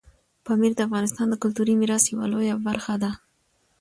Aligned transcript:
پامیر 0.45 0.71
د 0.75 0.79
افغانستان 0.87 1.27
د 1.29 1.33
کلتوري 1.43 1.73
میراث 1.81 2.03
یوه 2.13 2.25
لویه 2.31 2.55
برخه 2.67 2.93
ده. 3.03 3.11